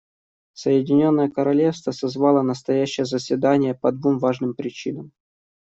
[0.53, 5.11] Соединенное Королевство созвало настоящее заседание по двум важным причинам.